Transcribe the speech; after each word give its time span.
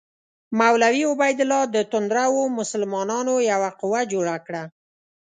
مولوي 0.59 1.03
عبیدالله 1.11 1.63
د 1.75 1.77
توندرو 1.91 2.41
مسلمانانو 2.59 3.33
یوه 3.51 3.69
قوه 3.79 4.01
جوړه 4.13 4.35
کړه. 4.45 4.63